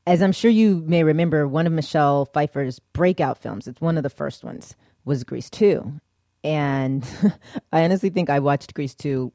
[0.06, 4.04] As I'm sure you may remember, one of Michelle Pfeiffer's breakout films, it's one of
[4.04, 4.76] the first ones,
[5.06, 6.00] was Grease 2.
[6.44, 7.06] And
[7.72, 9.32] I honestly think I watched Grease 2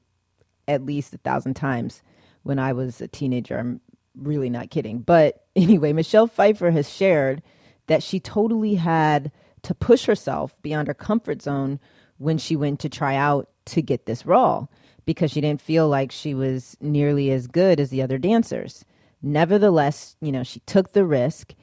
[0.66, 2.02] at least a thousand times
[2.42, 3.58] when I was a teenager.
[3.58, 3.80] I'm
[4.14, 5.00] really not kidding.
[5.00, 7.42] But anyway, Michelle Pfeiffer has shared
[7.86, 11.80] that she totally had to push herself beyond her comfort zone
[12.18, 14.70] when she went to try out to get this role
[15.06, 18.84] because she didn't feel like she was nearly as good as the other dancers.
[19.22, 21.54] Nevertheless, you know, she took the risk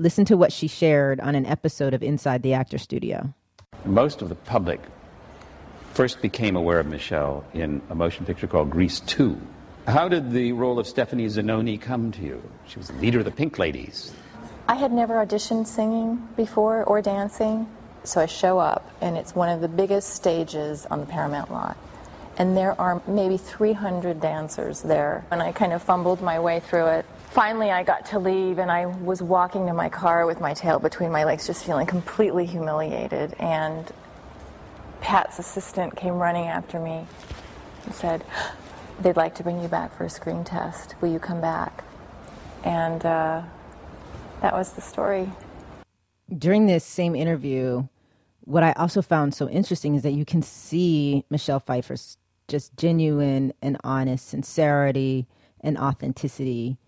[0.00, 3.34] Listen to what she shared on an episode of Inside the Actor Studio.
[3.88, 4.80] Most of the public
[5.94, 9.40] first became aware of Michelle in a motion picture called Grease 2.
[9.86, 12.42] How did the role of Stephanie Zinone come to you?
[12.66, 14.12] She was the leader of the Pink Ladies.
[14.68, 17.66] I had never auditioned singing before or dancing,
[18.04, 21.78] so I show up, and it's one of the biggest stages on the Paramount lot.
[22.36, 26.88] And there are maybe 300 dancers there, and I kind of fumbled my way through
[26.88, 27.06] it.
[27.30, 30.78] Finally, I got to leave, and I was walking to my car with my tail
[30.78, 33.34] between my legs, just feeling completely humiliated.
[33.38, 33.92] And
[35.00, 37.06] Pat's assistant came running after me
[37.84, 38.24] and said,
[39.00, 40.94] They'd like to bring you back for a screen test.
[41.00, 41.84] Will you come back?
[42.64, 43.42] And uh,
[44.40, 45.30] that was the story.
[46.36, 47.86] During this same interview,
[48.40, 52.16] what I also found so interesting is that you can see Michelle Pfeiffer's
[52.48, 55.26] just genuine and honest sincerity
[55.60, 56.78] and authenticity.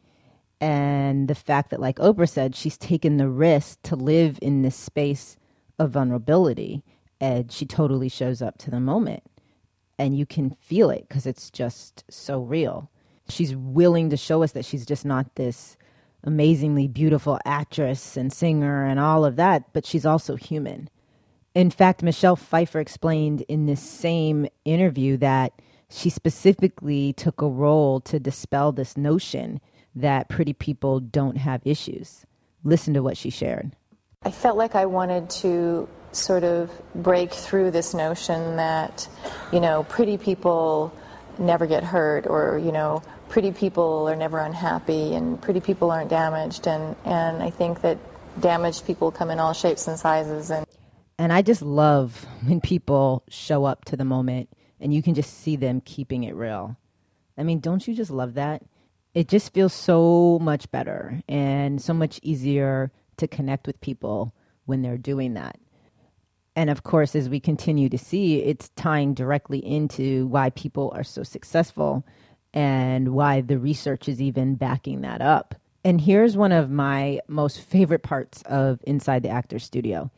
[0.60, 4.76] And the fact that, like Oprah said, she's taken the risk to live in this
[4.76, 5.36] space
[5.78, 6.84] of vulnerability.
[7.20, 9.22] And she totally shows up to the moment.
[9.98, 12.90] And you can feel it because it's just so real.
[13.28, 15.76] She's willing to show us that she's just not this
[16.24, 20.88] amazingly beautiful actress and singer and all of that, but she's also human.
[21.54, 25.52] In fact, Michelle Pfeiffer explained in this same interview that
[25.88, 29.60] she specifically took a role to dispel this notion
[29.94, 32.24] that pretty people don't have issues.
[32.64, 33.72] Listen to what she shared.
[34.22, 39.08] I felt like I wanted to sort of break through this notion that,
[39.52, 40.92] you know, pretty people
[41.38, 46.10] never get hurt or, you know, pretty people are never unhappy and pretty people aren't
[46.10, 47.96] damaged and, and I think that
[48.40, 50.66] damaged people come in all shapes and sizes and
[51.18, 54.48] and I just love when people show up to the moment
[54.80, 56.78] and you can just see them keeping it real.
[57.36, 58.62] I mean, don't you just love that?
[59.14, 64.32] It just feels so much better and so much easier to connect with people
[64.66, 65.58] when they're doing that.
[66.54, 71.04] And of course, as we continue to see, it's tying directly into why people are
[71.04, 72.04] so successful
[72.52, 75.54] and why the research is even backing that up.
[75.84, 80.10] And here's one of my most favorite parts of Inside the Actor Studio.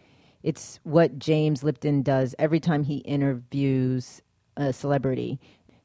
[0.43, 4.20] It's what James Lipton does every time he interviews
[4.57, 5.38] a celebrity.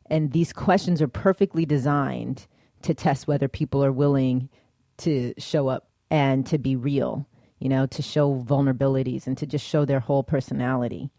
[0.10, 2.48] And these questions are perfectly designed
[2.84, 4.50] to test whether people are willing
[4.98, 7.28] to show up and to be real,
[7.60, 11.10] you know, to show vulnerabilities and to just show their whole personality.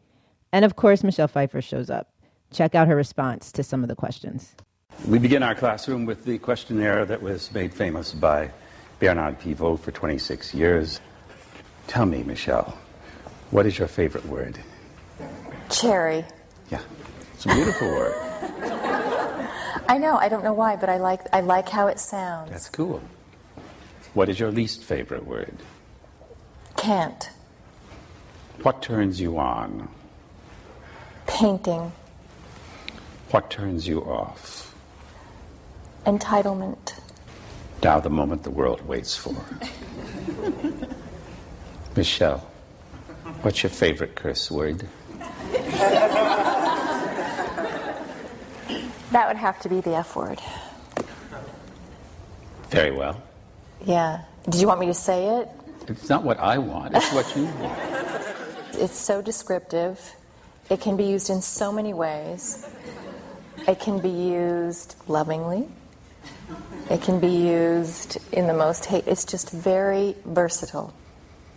[0.53, 2.13] And of course, Michelle Pfeiffer shows up.
[2.51, 4.55] Check out her response to some of the questions.
[5.07, 8.51] We begin our classroom with the questionnaire that was made famous by
[8.99, 11.01] Bernard Pivot for 26 years.
[11.87, 12.77] Tell me, Michelle,
[13.51, 14.59] what is your favorite word?
[15.71, 16.25] cherry.
[16.71, 16.81] Yeah,
[17.35, 18.15] it's a beautiful word.
[19.89, 22.51] I know, I don't know why, but I like I like how it sounds.
[22.51, 23.01] That's cool.
[24.13, 25.57] What is your least favorite word?
[26.77, 27.31] Can't.
[28.63, 29.89] What turns you on?
[31.27, 31.91] Painting.
[33.31, 34.75] What turns you off?
[36.05, 37.01] Entitlement.
[37.83, 39.35] Now, the moment the world waits for.
[41.97, 42.47] Michelle,
[43.43, 44.87] what's your favorite curse word?
[49.19, 50.41] That would have to be the F word.
[52.71, 53.21] Very well.
[53.85, 54.23] Yeah.
[54.45, 55.49] Did you want me to say it?
[55.89, 57.81] It's not what I want, it's what you want.
[58.75, 59.99] It's so descriptive.
[60.71, 62.65] It can be used in so many ways.
[63.67, 65.67] It can be used lovingly.
[66.89, 69.09] It can be used in the most hate.
[69.09, 70.95] It's just very versatile.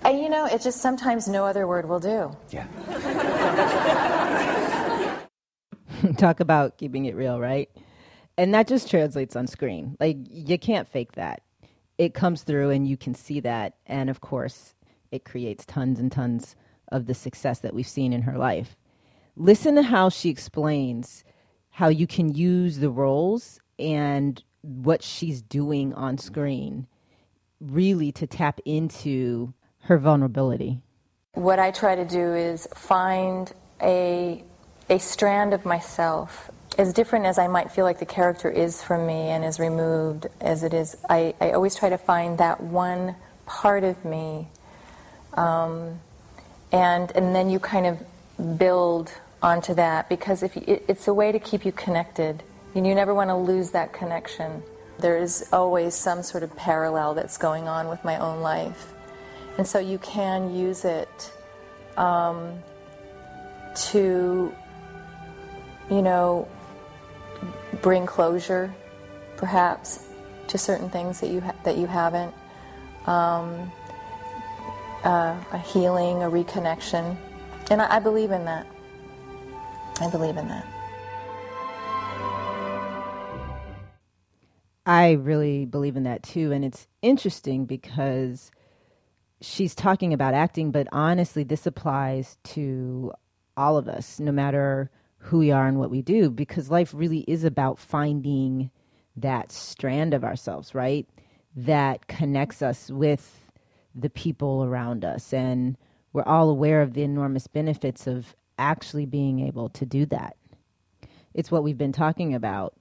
[0.03, 2.36] And you know, it just sometimes no other word will do.
[2.49, 2.66] Yeah.
[6.18, 7.70] Talk about keeping it real, right?
[8.38, 9.97] And that just translates on screen.
[9.99, 11.41] Like, you can't fake that.
[11.97, 13.76] It comes through and you can see that.
[13.86, 14.74] And of course,
[15.12, 16.56] it creates tons and tons
[16.91, 18.76] of the success that we've seen in her life.
[19.36, 21.24] Listen to how she explains
[21.70, 26.88] how you can use the roles and what she's doing on screen
[27.60, 30.82] really to tap into her vulnerability.
[31.34, 34.43] What I try to do is find a,
[34.92, 39.08] a strand of myself, as different as I might feel like the character is from
[39.08, 40.98] me and as removed as it is.
[41.10, 43.16] I, I always try to find that one
[43.46, 44.50] part of me.
[45.34, 46.02] Um,
[46.74, 51.14] and, and then you kind of build onto that because if you, it, it's a
[51.14, 52.44] way to keep you connected.
[52.76, 54.62] You, you never want to lose that connection.
[55.00, 58.94] There is always some sort of parallel that's going on with my own life.
[59.58, 61.32] And so you can use it
[61.96, 62.60] um,
[63.76, 64.54] to,
[65.92, 66.48] you know,
[67.82, 68.74] bring closure,
[69.38, 70.08] perhaps,
[70.48, 72.34] to certain things that you ha- that you haven't.
[73.06, 73.72] Um,
[75.04, 77.18] uh, a healing, a reconnection.
[77.70, 78.68] And I, I believe in that.
[80.00, 80.66] I believe in that.
[84.86, 86.52] I really believe in that too.
[86.52, 88.52] And it's interesting because
[89.39, 93.12] she's talking about acting, but honestly, this applies to
[93.56, 94.89] all of us, no matter
[95.22, 98.72] who we are and what we do, because life really is about finding
[99.16, 101.08] that strand of ourselves, right?
[101.56, 103.52] That connects us with
[103.94, 105.32] the people around us.
[105.32, 105.78] And
[106.12, 110.36] we're all aware of the enormous benefits of actually being able to do that.
[111.34, 112.74] It's what we've been talking about.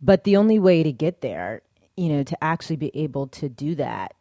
[0.00, 1.62] But the only way to get there,
[1.96, 4.14] you know, to actually be able to do that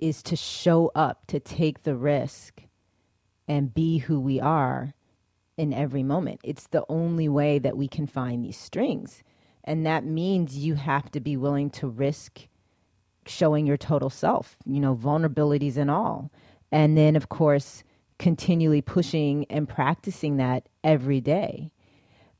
[0.00, 2.62] is to show up, to take the risk
[3.46, 4.92] and be who we are
[5.56, 6.40] in every moment.
[6.42, 9.22] It's the only way that we can find these strings.
[9.62, 12.48] And that means you have to be willing to risk
[13.26, 16.30] showing your total self, you know, vulnerabilities and all.
[16.70, 17.82] And then, of course,
[18.18, 21.70] continually pushing and practicing that every day.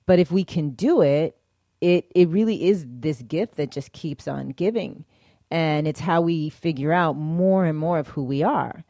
[0.06, 1.36] But if we can do it,
[1.80, 5.04] it, it really is this gift that just keeps on giving.
[5.50, 8.84] And it's how we figure out more and more of who we are.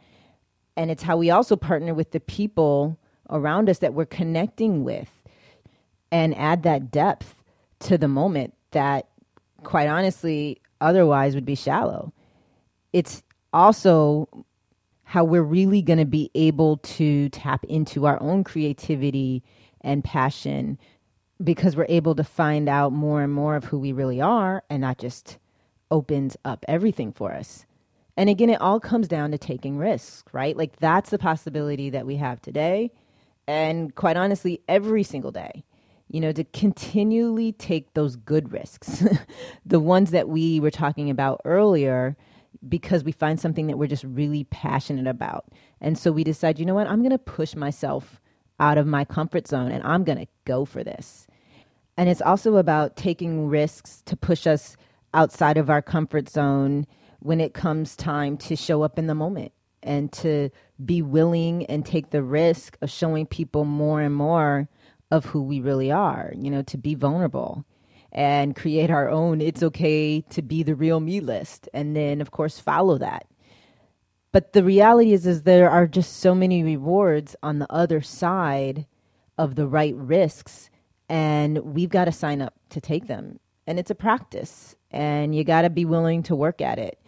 [0.77, 2.99] And it's how we also partner with the people
[3.31, 5.22] around us that we're connecting with
[6.11, 7.35] and add that depth
[7.81, 9.09] to the moment that,
[9.62, 12.12] quite honestly, otherwise would be shallow.
[12.93, 13.22] It's
[13.53, 14.29] also
[15.05, 19.43] how we're really going to be able to tap into our own creativity
[19.81, 20.79] and passion
[21.43, 24.83] because we're able to find out more and more of who we really are and
[24.83, 25.39] that just
[25.91, 27.66] opens up everything for us.
[28.16, 30.57] And again, it all comes down to taking risks, right?
[30.57, 32.93] Like that's the possibility that we have today.
[33.47, 35.65] And quite honestly, every single day
[36.09, 39.03] you know, to continually take those good risks,
[39.67, 42.17] the ones that we were talking about earlier,
[42.69, 45.47] because we find something that we're just really passionate about.
[45.81, 48.21] And so we decide, you know what, I'm going to push myself
[48.61, 51.27] out of my comfort zone and I'm going to go for this.
[51.97, 54.77] And it's also about taking risks to push us
[55.13, 56.87] outside of our comfort zone
[57.21, 60.51] when it comes time to show up in the moment and to
[60.83, 64.68] be willing and take the risk of showing people more and more
[65.11, 67.64] of who we really are, you know, to be vulnerable
[68.14, 72.31] and create our own it's okay to be the real me list and then of
[72.31, 73.27] course follow that.
[74.33, 78.87] But the reality is is there are just so many rewards on the other side
[79.37, 80.70] of the right risks
[81.09, 83.41] and we've got to sign up to take them.
[83.66, 87.01] And it's a practice and you got to be willing to work at it.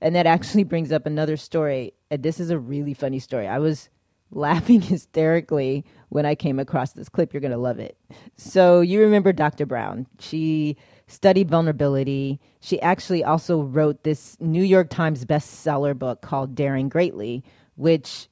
[0.00, 1.94] And that actually brings up another story.
[2.10, 3.46] And this is a really funny story.
[3.46, 3.88] I was
[4.30, 7.32] laughing hysterically when I came across this clip.
[7.32, 7.96] You're going to love it.
[8.36, 9.66] So, you remember Dr.
[9.66, 10.06] Brown.
[10.20, 10.76] She
[11.06, 12.40] studied vulnerability.
[12.60, 17.44] She actually also wrote this New York Times bestseller book called Daring Greatly,
[17.76, 18.28] which,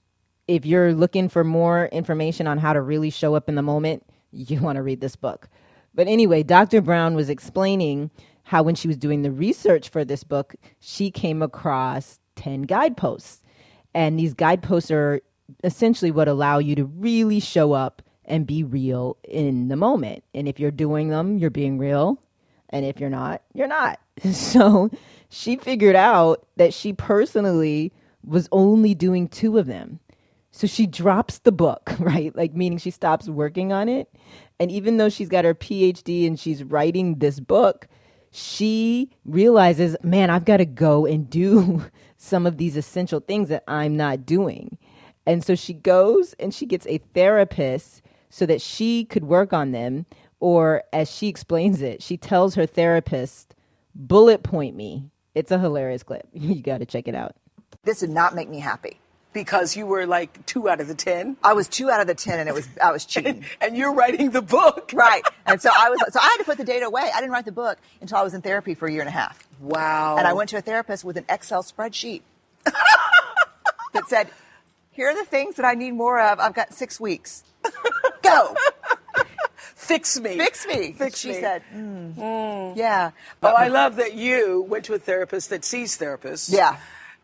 [0.48, 4.04] if you're looking for more information on how to really show up in the moment,
[4.32, 5.48] you want to read this book.
[5.94, 6.80] But anyway, Dr.
[6.80, 8.10] Brown was explaining
[8.50, 13.44] how, when she was doing the research for this book, she came across 10 guideposts.
[13.94, 15.20] And these guideposts are
[15.62, 20.24] essentially what allow you to really show up and be real in the moment.
[20.34, 22.20] And if you're doing them, you're being real.
[22.70, 24.00] And if you're not, you're not.
[24.32, 24.90] So
[25.28, 27.92] she figured out that she personally
[28.24, 30.00] was only doing two of them.
[30.50, 32.34] So she drops the book, right?
[32.34, 34.12] Like, meaning she stops working on it.
[34.58, 37.86] And even though she's got her PhD and she's writing this book,
[38.30, 41.84] she realizes, man, I've got to go and do
[42.16, 44.78] some of these essential things that I'm not doing.
[45.26, 49.72] And so she goes and she gets a therapist so that she could work on
[49.72, 50.06] them.
[50.38, 53.54] Or as she explains it, she tells her therapist,
[53.94, 55.10] bullet point me.
[55.34, 56.26] It's a hilarious clip.
[56.32, 57.36] You got to check it out.
[57.84, 59.00] This did not make me happy.
[59.32, 61.36] Because you were like two out of the ten.
[61.44, 63.36] I was two out of the ten, and it was I was cheating.
[63.36, 65.22] and, and you're writing the book, right?
[65.46, 67.10] And so I was so I had to put the data away.
[67.14, 69.12] I didn't write the book until I was in therapy for a year and a
[69.12, 69.46] half.
[69.60, 70.16] Wow!
[70.18, 72.22] And I went to a therapist with an Excel spreadsheet
[72.64, 74.30] that said,
[74.90, 76.40] here are the things that I need more of.
[76.40, 77.44] I've got six weeks.
[78.22, 78.54] Go.
[79.90, 80.36] Fix me.
[80.36, 80.92] Fix me.
[80.92, 81.32] Fix me.
[81.32, 81.40] she me.
[81.40, 82.76] said, mm, mm.
[82.76, 83.10] yeah.
[83.40, 86.52] But well, I love that you went to a therapist that sees therapists.
[86.52, 86.76] Yeah.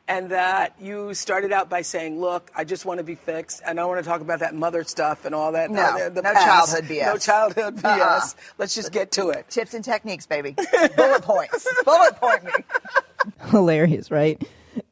[0.09, 3.81] And that you started out by saying, "Look, I just want to be fixed, and
[3.81, 5.69] I want to talk about that mother stuff and all that.
[5.71, 6.47] No, the, the no past.
[6.73, 7.07] childhood BS.
[7.07, 8.01] No childhood BS.
[8.01, 8.21] Uh-uh.
[8.59, 9.49] Let's just get to it.
[9.51, 10.55] Tips and techniques, baby.
[10.97, 11.67] Bullet points.
[11.85, 12.53] Bullet point me.
[13.51, 14.41] Hilarious, right?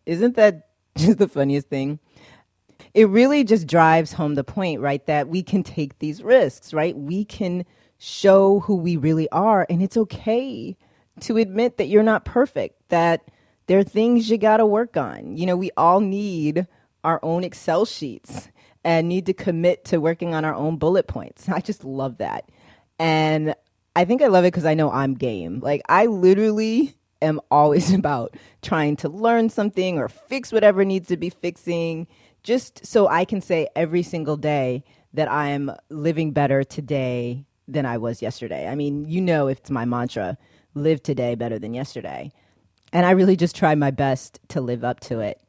[0.04, 2.00] Isn't that just the funniest thing?
[2.92, 5.04] it really just drives home the point, right?
[5.06, 6.96] That we can take these risks, right?
[6.96, 7.64] We can
[7.98, 10.76] show who we really are, and it's okay
[11.20, 13.22] to admit that you're not perfect, that
[13.66, 15.36] there are things you got to work on.
[15.36, 16.66] You know, we all need
[17.02, 18.48] our own Excel sheets
[18.84, 21.48] and need to commit to working on our own bullet points.
[21.48, 22.50] I just love that.
[22.98, 23.54] And
[23.96, 25.60] I think I love it because I know I'm game.
[25.60, 31.16] Like, I literally am always about trying to learn something or fix whatever needs to
[31.16, 32.06] be fixing,
[32.42, 34.84] just so I can say every single day
[35.14, 38.68] that I'm living better today than I was yesterday.
[38.68, 40.36] I mean, you know, if it's my mantra
[40.74, 42.32] live today better than yesterday.
[42.94, 45.40] And I really just try my best to live up to it.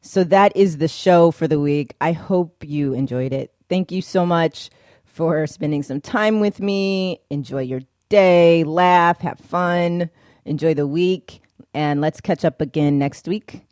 [0.00, 1.94] So that is the show for the week.
[2.00, 3.52] I hope you enjoyed it.
[3.68, 4.70] Thank you so much
[5.04, 7.20] for spending some time with me.
[7.30, 10.10] Enjoy your day, laugh, have fun,
[10.44, 11.42] enjoy the week,
[11.72, 13.62] and let's catch up again next week.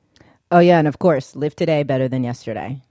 [0.50, 2.82] Oh, yeah, and of course, live today better than yesterday.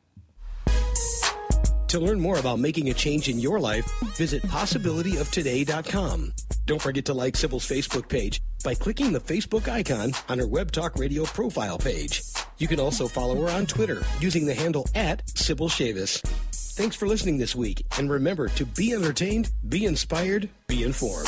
[1.92, 3.86] To learn more about making a change in your life,
[4.16, 6.32] visit possibilityoftoday.com.
[6.66, 10.72] Don't forget to like Sybil's Facebook page by clicking the Facebook icon on her Web
[10.72, 12.24] Talk Radio profile page.
[12.60, 16.22] You can also follow her on Twitter using the handle at Sybil Chavis.
[16.78, 21.28] Thanks for listening this week, and remember to be entertained, be inspired, be informed.